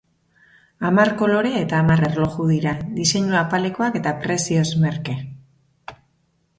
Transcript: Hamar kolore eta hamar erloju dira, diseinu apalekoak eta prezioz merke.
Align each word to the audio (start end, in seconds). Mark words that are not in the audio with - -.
Hamar 0.87 1.11
kolore 1.19 1.51
eta 1.59 1.81
hamar 1.81 2.01
erloju 2.09 2.47
dira, 2.53 2.73
diseinu 2.97 3.39
apalekoak 3.43 4.01
eta 4.03 4.17
prezioz 4.27 4.67
merke. 4.89 5.21